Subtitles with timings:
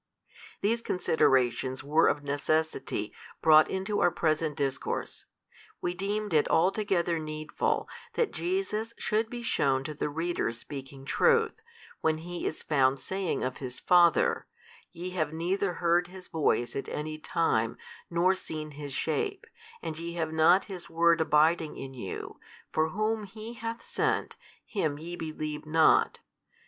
[0.61, 5.27] These considerations were of necessity brought into our present discourse:
[5.79, 11.61] we deemed it altogether needful that Jesus should be shewn to the readers speaking truth,
[12.01, 14.47] when He is found saying of His Father,
[14.91, 17.77] Ye have neither heard His Voice at any time
[18.09, 19.45] nor seen His shape,
[19.83, 22.39] and ye have not His Word abiding in you,
[22.73, 26.21] for Whom HE hath sent, Him yE believe not.